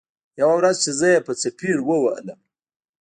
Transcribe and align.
يوه 0.39 0.55
ورځ 0.59 0.75
چې 0.83 0.91
زه 0.99 1.07
يې 1.13 1.19
په 1.27 1.33
څپېړو 1.41 1.83
ووهلم. 1.87 2.39